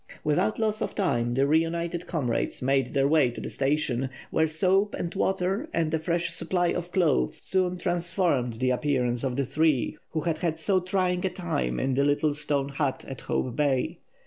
[0.23, 4.95] Without loss of time the reunited comrades made their way to the station, where soap
[4.95, 9.99] and water and a fresh supply of clothes soon transformed the appearance of the three
[10.09, 13.99] who had had so trying a time in the little stone hut at Hope Bay.